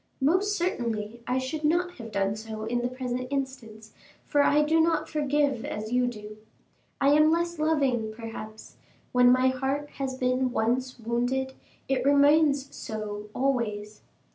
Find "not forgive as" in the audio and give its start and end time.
4.81-5.91